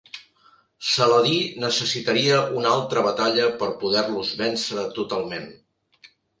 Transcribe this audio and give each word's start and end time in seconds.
Saladí 0.91 1.35
necessitaria 1.65 2.41
una 2.63 2.73
altra 2.79 3.05
batalla 3.09 3.47
per 3.61 3.71
poder-los 3.85 4.35
vèncer 4.43 4.91
totalment. 5.01 5.51